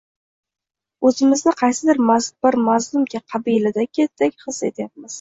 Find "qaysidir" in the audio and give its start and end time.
1.59-2.01